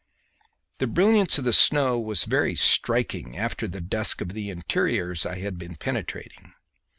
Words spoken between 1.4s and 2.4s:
the snow was